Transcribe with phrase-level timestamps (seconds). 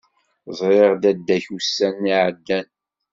[0.59, 2.67] Ẓriɣ dadda-k ussan-a iεeddan.